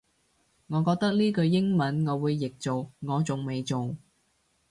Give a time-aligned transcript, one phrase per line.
[0.65, 3.95] 我覺得呢句英文我會譯做我仲未做